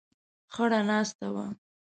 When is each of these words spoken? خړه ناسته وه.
خړه 0.53 0.79
ناسته 0.89 1.27
وه. 1.33 1.45